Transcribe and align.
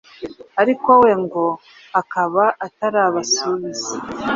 ariko 0.61 0.89
we 1.03 1.11
ngo 1.23 1.45
akaba 2.01 2.43
atarabasubiza 2.65 3.93